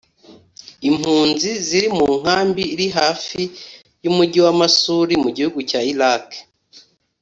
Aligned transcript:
Impunzi 0.89 1.49
ziri 1.65 1.87
mu 1.97 2.07
nkambi 2.19 2.63
iri 2.73 2.87
hafi 2.97 3.41
y’umugi 4.03 4.39
wa 4.45 4.53
Masul 4.59 5.09
mu 5.23 5.29
gihugu 5.35 5.59
cya 5.69 5.79
Irak 5.93 6.27